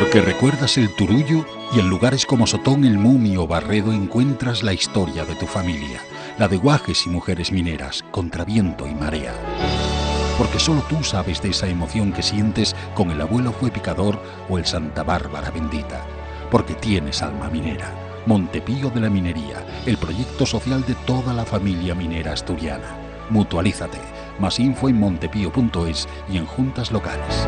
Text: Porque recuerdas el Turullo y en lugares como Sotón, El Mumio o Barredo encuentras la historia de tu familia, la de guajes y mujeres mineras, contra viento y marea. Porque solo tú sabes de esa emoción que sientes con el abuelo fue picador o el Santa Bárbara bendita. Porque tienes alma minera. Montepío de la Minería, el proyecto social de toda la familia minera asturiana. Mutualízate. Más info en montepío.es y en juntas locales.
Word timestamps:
Porque 0.00 0.22
recuerdas 0.22 0.78
el 0.78 0.88
Turullo 0.94 1.44
y 1.74 1.78
en 1.78 1.90
lugares 1.90 2.24
como 2.24 2.46
Sotón, 2.46 2.86
El 2.86 2.96
Mumio 2.96 3.42
o 3.42 3.46
Barredo 3.46 3.92
encuentras 3.92 4.62
la 4.62 4.72
historia 4.72 5.26
de 5.26 5.34
tu 5.34 5.46
familia, 5.46 6.00
la 6.38 6.48
de 6.48 6.56
guajes 6.56 7.04
y 7.04 7.10
mujeres 7.10 7.52
mineras, 7.52 8.02
contra 8.10 8.46
viento 8.46 8.86
y 8.86 8.94
marea. 8.94 9.34
Porque 10.38 10.58
solo 10.58 10.82
tú 10.88 11.04
sabes 11.04 11.42
de 11.42 11.50
esa 11.50 11.68
emoción 11.68 12.14
que 12.14 12.22
sientes 12.22 12.74
con 12.94 13.10
el 13.10 13.20
abuelo 13.20 13.52
fue 13.52 13.70
picador 13.70 14.18
o 14.48 14.56
el 14.56 14.64
Santa 14.64 15.02
Bárbara 15.02 15.50
bendita. 15.50 16.06
Porque 16.50 16.72
tienes 16.72 17.20
alma 17.20 17.50
minera. 17.50 17.92
Montepío 18.24 18.88
de 18.88 19.00
la 19.00 19.10
Minería, 19.10 19.66
el 19.84 19.98
proyecto 19.98 20.46
social 20.46 20.82
de 20.86 20.94
toda 21.06 21.34
la 21.34 21.44
familia 21.44 21.94
minera 21.94 22.32
asturiana. 22.32 22.96
Mutualízate. 23.28 23.98
Más 24.38 24.58
info 24.60 24.88
en 24.88 24.98
montepío.es 24.98 26.08
y 26.30 26.38
en 26.38 26.46
juntas 26.46 26.90
locales. 26.90 27.46